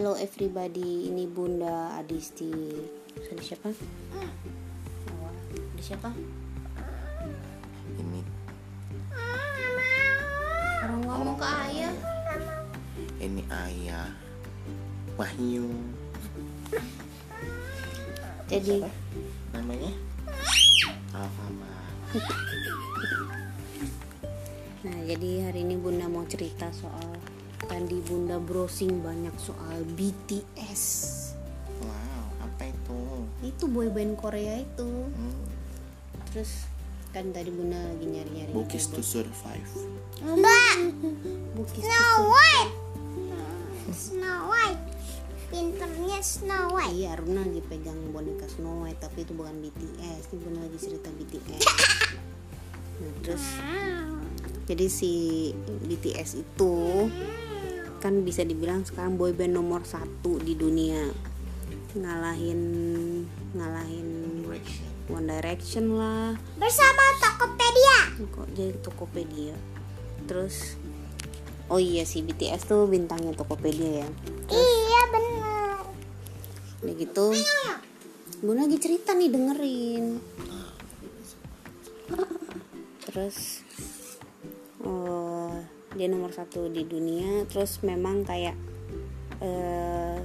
[0.00, 2.48] Hello everybody, ini Bunda Adisti.
[3.20, 3.68] Ada siapa?
[4.16, 6.08] Oh, ada siapa?
[8.00, 8.24] ini
[10.80, 11.92] Orang ngomong ke ayah.
[13.20, 14.08] ini ayah
[15.20, 15.68] Wahyu
[18.48, 18.80] Jadi
[19.52, 19.92] namanya
[21.12, 21.92] Alfamart
[24.80, 27.20] Nah, jadi hari ini Bunda mau cerita soal
[27.62, 30.82] tadi Bunda browsing banyak soal BTS.
[31.78, 33.00] wow apa itu
[33.42, 34.88] Itu boyband Korea itu.
[35.06, 35.40] hmm,
[36.30, 36.68] Terus
[37.10, 38.52] kan tadi Bunda lagi nyari-nyari.
[38.52, 39.66] Bookies to survive
[40.20, 40.76] Mbak.
[41.54, 42.72] Bukis Snow White.
[43.90, 44.82] Snow White.
[45.48, 46.94] Pinternya Snow White.
[46.94, 50.30] Iya, Aruna lagi pegang boneka Snow White tapi itu bukan BTS.
[50.30, 51.64] Ini Bunda lagi cerita BTS.
[53.00, 53.44] Nah, terus
[54.62, 55.12] jadi si
[55.82, 57.08] BTS itu
[58.00, 61.12] kan bisa dibilang sekarang boyband nomor satu di dunia.
[61.94, 62.60] Ngalahin
[63.54, 64.08] ngalahin
[64.48, 64.88] direction.
[65.10, 66.38] One Direction lah.
[66.54, 67.98] Bersama Tokopedia.
[68.30, 69.56] kok jadi Tokopedia?
[70.24, 70.78] Terus
[71.66, 74.08] oh iya si BTS tuh bintangnya Tokopedia ya.
[74.50, 75.76] Iya benar.
[76.80, 77.36] udah gitu
[78.40, 80.16] gue lagi cerita nih dengerin.
[83.04, 83.60] Terus
[84.80, 85.29] oh,
[85.94, 87.46] dia nomor satu di dunia.
[87.50, 88.56] Terus memang kayak
[89.40, 90.18] eh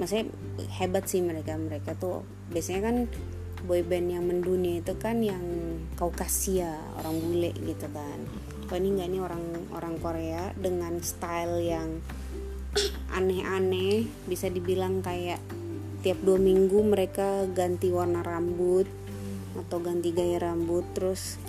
[0.00, 0.32] maksudnya
[0.80, 1.54] hebat sih mereka.
[1.58, 2.96] Mereka tuh biasanya kan
[3.66, 5.42] boyband yang mendunia itu kan yang
[5.96, 8.18] Kaukasia orang bule gitu kan.
[8.66, 12.02] Kalau ini enggak nih orang orang Korea dengan style yang
[13.16, 15.40] aneh-aneh bisa dibilang kayak
[16.04, 18.84] tiap dua minggu mereka ganti warna rambut
[19.56, 20.84] atau ganti gaya rambut.
[20.92, 21.40] Terus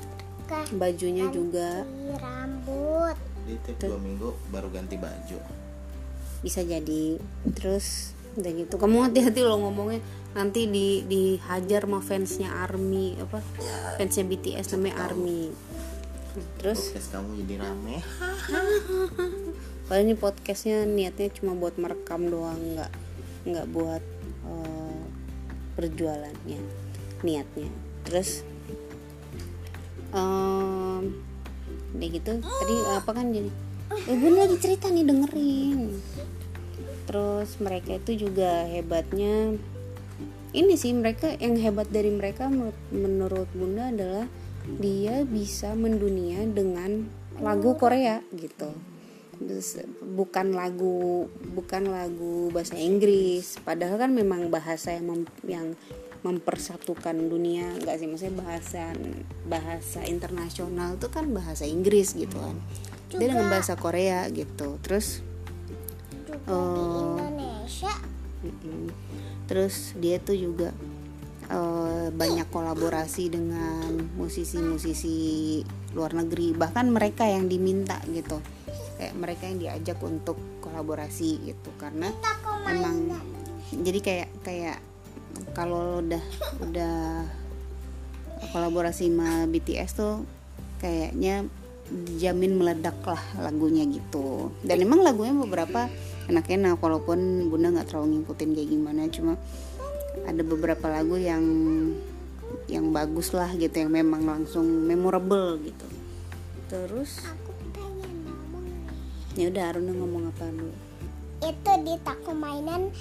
[0.71, 3.27] bajunya juga di rambut.
[3.48, 5.40] Di tiap dua minggu baru ganti baju.
[6.44, 7.16] Bisa jadi.
[7.56, 10.04] Terus udah gitu kamu hati-hati lo ngomongnya.
[10.36, 13.39] Nanti di dihajar sama fansnya army apa?
[13.95, 15.49] Fansnya BTS namanya army.
[16.61, 16.92] Terus?
[16.94, 17.95] Podcast kamu jadi rame.
[19.88, 22.92] Padahal ini podcastnya niatnya cuma buat merekam doang nggak
[23.48, 24.04] nggak buat
[24.45, 25.02] eh,
[25.80, 26.60] perjualannya
[27.23, 27.71] niatnya.
[28.04, 28.44] Terus
[30.11, 31.27] em
[31.97, 32.31] udah gitu.
[32.39, 33.49] Tadi apa kan jadi
[34.08, 35.80] eh gue lagi cerita nih dengerin.
[37.09, 39.58] Terus mereka itu juga hebatnya.
[40.53, 44.25] Ini sih mereka yang hebat dari mereka menurut, menurut bunda adalah
[44.80, 47.08] dia bisa mendunia dengan
[47.39, 48.71] lagu Korea gitu.
[49.37, 53.61] Terus, bukan lagu bukan lagu bahasa Inggris.
[53.61, 55.67] Padahal kan memang bahasa yang mem- yang
[56.23, 58.08] mempersatukan dunia enggak sih?
[58.10, 58.83] Maksudnya bahasa
[59.45, 62.58] bahasa internasional itu kan bahasa Inggris gitu kan.
[63.14, 64.77] Dia dengan bahasa Korea gitu.
[64.82, 65.22] Terus
[66.27, 67.20] Juga di Oh.
[67.20, 67.94] Indonesia.
[69.48, 70.72] Terus dia tuh juga
[71.48, 75.64] eh, banyak kolaborasi dengan musisi-musisi
[75.95, 78.44] luar negeri, bahkan mereka yang diminta gitu,
[79.00, 82.11] kayak mereka yang diajak untuk kolaborasi gitu, karena
[82.67, 83.16] emang
[83.72, 84.77] jadi kayak kayak
[85.53, 86.23] kalau udah
[86.64, 86.95] udah
[88.53, 90.15] kolaborasi sama BTS tuh
[90.77, 91.45] kayaknya
[92.20, 94.52] jamin meledak lah lagunya gitu.
[94.61, 95.87] Dan emang lagunya beberapa
[96.27, 99.02] enak-enak walaupun bunda nggak terlalu ngikutin kayak gimana.
[99.08, 99.33] Cuma
[100.27, 101.43] ada beberapa lagu yang
[102.67, 105.87] yang bagus lah gitu yang memang langsung memorable gitu.
[106.67, 107.23] Terus?
[107.23, 108.67] Aku pengen ngomong
[109.39, 110.76] ya udah Aruna ngomong apa dulu?
[111.47, 112.92] Itu di toko mainan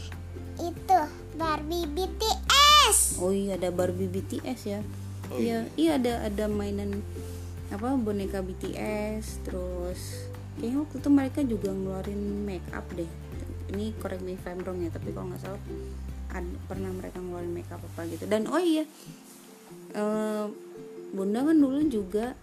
[0.56, 0.98] itu
[1.36, 3.20] Barbie BTS.
[3.20, 4.80] oh iya ada Barbie BTS ya.
[5.28, 5.98] Oh iya iya.
[5.98, 7.02] ada ada mainan
[7.66, 13.10] apa boneka BTS terus kayaknya waktu itu mereka juga ngeluarin make up deh.
[13.74, 15.62] Ini correct me if I'm wrong ya tapi kalau nggak salah
[16.30, 18.24] ad- pernah mereka ngeluarin make up apa gitu.
[18.30, 18.86] Dan oh iya
[19.92, 20.46] eh,
[21.10, 22.38] bunda kan dulu juga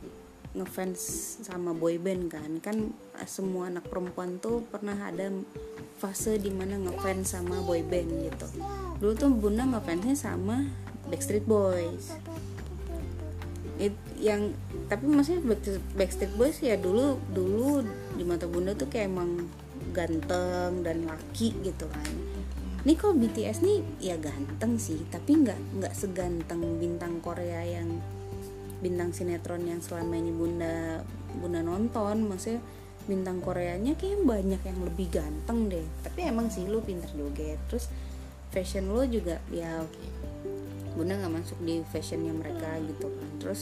[0.54, 1.00] ngefans
[1.42, 2.52] sama boyband kan.
[2.60, 2.92] Kan
[3.30, 5.30] semua anak perempuan tuh pernah ada
[6.02, 8.48] fase di mana ngefans sama boyband gitu.
[9.00, 10.68] Dulu tuh bunda ngefansnya sama
[11.08, 12.12] Backstreet Boys.
[13.80, 14.54] It, yang
[14.92, 17.82] tapi maksudnya Backstreet, Backstreet Boys ya dulu dulu
[18.20, 19.48] di mata bunda tuh kayak emang
[19.96, 22.12] ganteng dan laki gitu kan.
[22.84, 28.04] Ini kok BTS nih ya ganteng sih tapi nggak nggak seganteng bintang Korea yang
[28.84, 31.00] bintang sinetron yang selama ini bunda
[31.40, 32.28] bunda nonton.
[32.28, 32.60] Maksudnya
[33.06, 35.86] bintang Koreanya kayak banyak yang lebih ganteng deh.
[36.04, 37.60] Tapi emang sih lu pinter joget.
[37.68, 37.92] Terus
[38.54, 39.82] fashion lo juga ya
[40.94, 43.30] bunda nggak masuk di fashionnya mereka gitu kan.
[43.42, 43.62] Terus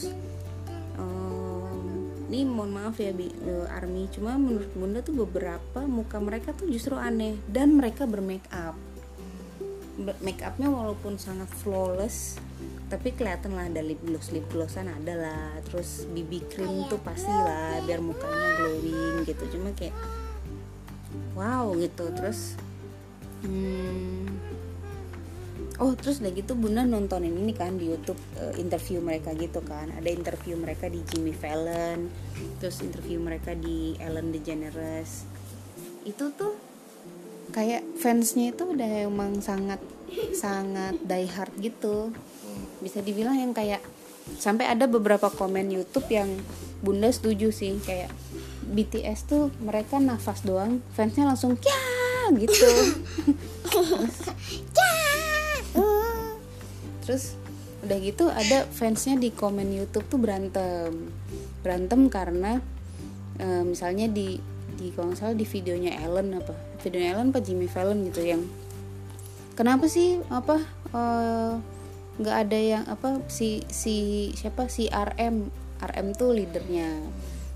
[1.00, 1.80] em,
[2.28, 4.08] ini mohon maaf ya Bi, eh, Army.
[4.12, 7.36] Cuma menurut bunda tuh beberapa muka mereka tuh justru aneh.
[7.48, 8.76] Dan mereka bermake up.
[10.24, 12.40] Make upnya walaupun sangat flawless
[12.92, 15.48] tapi kelihatan lah ada lip gloss lip glossan ada lah.
[15.64, 19.56] Terus BB cream tuh pasti lah biar mukanya glowing gitu.
[19.56, 19.96] Cuma kayak
[21.32, 22.12] wow gitu.
[22.12, 22.60] Terus
[23.48, 24.28] hmm,
[25.80, 29.88] oh terus udah gitu bunda nontonin ini kan di YouTube eh, interview mereka gitu kan.
[29.96, 32.12] Ada interview mereka di Jimmy Fallon
[32.60, 35.24] terus interview mereka di Ellen DeGeneres.
[36.04, 36.60] Itu tuh
[37.56, 39.80] kayak fansnya itu udah emang sangat
[40.36, 42.12] sangat die hard gitu
[42.82, 43.80] bisa dibilang yang kayak
[44.38, 46.28] sampai ada beberapa komen YouTube yang
[46.82, 48.10] bunda setuju sih kayak
[48.72, 51.78] BTS tuh mereka nafas doang fansnya langsung ya
[52.34, 52.66] gitu.
[57.02, 57.34] Terus
[57.82, 61.10] udah gitu ada fansnya di komen YouTube tuh berantem.
[61.66, 62.62] Berantem karena
[63.42, 64.38] eh, misalnya di
[64.72, 68.42] di kalau nggak salah di videonya Ellen apa videonya Ellen apa Jimmy Fallon gitu yang
[69.54, 70.56] kenapa sih apa
[70.96, 71.54] eh,
[72.22, 75.50] nggak ada yang apa si si siapa si RM
[75.82, 77.02] RM tuh leadernya.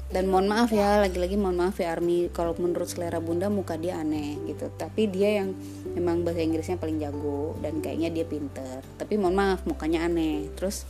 [0.07, 2.31] Dan mohon maaf ya lagi-lagi mohon maaf ya Army.
[2.31, 4.71] Kalau menurut selera bunda muka dia aneh gitu.
[4.79, 5.51] Tapi dia yang
[5.99, 8.87] memang bahasa Inggrisnya paling jago dan kayaknya dia pinter.
[8.99, 10.47] Tapi mohon maaf mukanya aneh.
[10.55, 10.87] Terus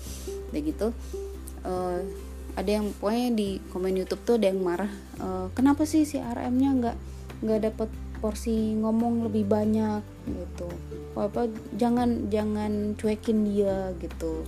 [0.53, 0.89] udah gitu
[1.67, 2.01] eh,
[2.57, 6.71] ada yang pokoknya di komen YouTube tuh ada yang marah eh, kenapa sih si RM-nya
[6.81, 6.97] nggak
[7.45, 10.69] nggak dapat porsi ngomong lebih banyak gitu.
[11.17, 14.45] Apa jangan jangan cuekin dia gitu.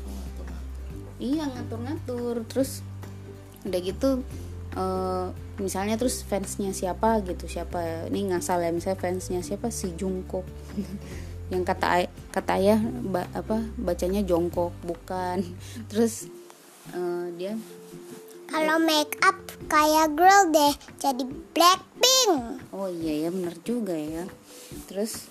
[1.18, 2.44] Iya ngatur-ngatur.
[2.46, 2.80] Terus
[3.66, 4.22] udah gitu
[4.76, 5.26] eh,
[5.58, 7.48] misalnya terus fansnya siapa gitu.
[7.48, 9.72] Siapa ini ngasal ya misalnya fansnya siapa?
[9.72, 10.46] Si Jungkook.
[11.52, 12.76] Yang kata ay- kata ayah
[13.08, 15.40] ba- apa bacanya jongkok bukan.
[15.88, 16.28] Terus
[16.92, 17.56] eh, dia
[18.48, 19.36] Kalau make up
[19.68, 21.20] kayak girl deh, jadi
[21.52, 22.07] Blackpink.
[22.74, 24.24] Oh iya ya bener juga ya.
[24.90, 25.30] Terus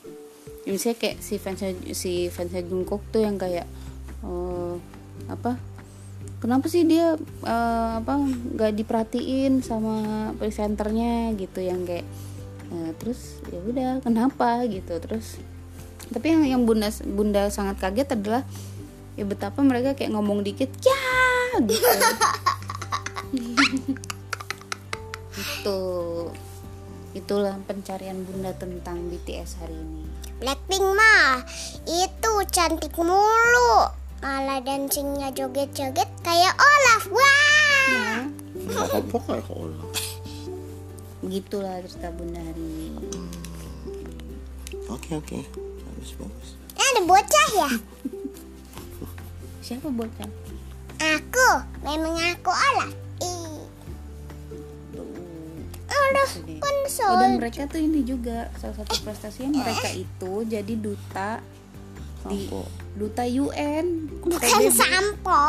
[0.68, 3.68] ya misalnya kayak si fansnya si fansnya Jungkook tuh yang kayak
[4.24, 4.76] eh,
[5.28, 5.60] apa?
[6.38, 12.08] Kenapa sih dia eh, apa nggak diperhatiin sama presenternya gitu yang kayak
[12.72, 14.98] eh, terus ya udah kenapa gitu.
[15.00, 15.40] Terus
[16.08, 18.48] tapi yang yang bunda bunda sangat kaget adalah
[19.20, 21.04] ya betapa mereka kayak ngomong dikit ya!
[21.66, 21.90] gitu.
[25.38, 25.80] Itu
[27.18, 30.06] itulah pencarian bunda tentang BTS hari ini
[30.38, 31.42] Blackpink mah
[31.90, 33.90] itu cantik mulu.
[34.22, 37.04] Malah dancingnya joget-joget kayak Olaf.
[37.10, 37.58] Wah.
[37.90, 38.30] ya
[38.68, 39.88] apa kayak olah
[41.24, 42.90] begitulah cerita bunda hari ini
[44.92, 47.72] oke oke bagus bagus Ada bocah ya?
[49.64, 50.30] siapa bocah
[50.98, 51.50] Aku,
[51.86, 53.07] memang aku Olaf.
[56.08, 56.60] Aduh, Sedih.
[56.60, 56.76] kan
[57.06, 61.44] Oh, dan mereka tuh ini juga salah satu prestasinya mereka itu jadi duta
[62.26, 62.48] di
[62.94, 63.86] duta UN
[64.20, 64.72] Bukan PBB.
[64.74, 65.44] sampo.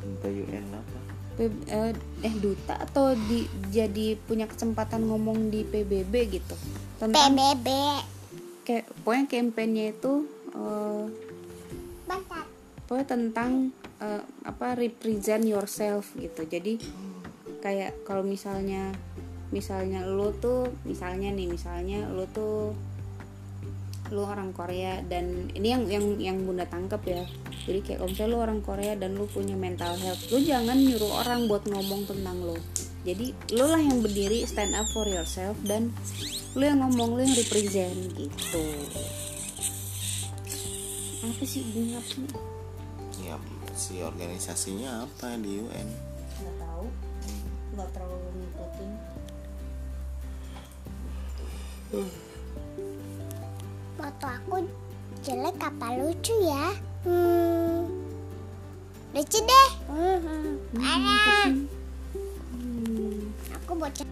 [0.00, 0.98] minta UN apa
[1.32, 6.54] P- eh, eh duta atau di jadi punya kesempatan ngomong di PBB gitu
[6.98, 7.68] tentang PBB.
[8.62, 10.12] kayak pokoknya kampanye itu
[10.52, 11.04] eh,
[12.04, 12.44] Bentar.
[12.84, 13.50] pokoknya tentang
[13.98, 16.76] eh, apa represent yourself gitu jadi
[17.58, 18.90] kayak kalau misalnya
[19.50, 22.74] misalnya lu tuh misalnya nih misalnya lu tuh
[24.10, 27.22] lu orang Korea dan ini yang yang yang bunda tangkap ya.
[27.66, 31.22] Jadi kayak kalau misalnya lu orang Korea dan lu punya mental health lu jangan nyuruh
[31.22, 32.58] orang buat ngomong tentang lu.
[33.06, 35.94] Jadi lu lah yang berdiri stand up for yourself dan
[36.58, 38.64] lu yang ngomong lu yang represent gitu.
[41.22, 42.26] Apa sih bunga sih?
[43.22, 43.38] Ya
[43.78, 45.88] si organisasinya apa di UN
[46.42, 46.84] nggak tahu.
[47.78, 48.90] Nggak terlalu ngikutin
[51.90, 52.06] Foto
[54.30, 54.62] aku
[55.26, 56.70] jelek apa lucu ya?
[57.02, 57.82] Hmm.
[59.10, 59.70] Lucu deh.
[59.90, 60.54] Hmm.
[60.70, 61.50] Parah.
[61.50, 63.26] Hmm.
[63.58, 64.06] Aku bocah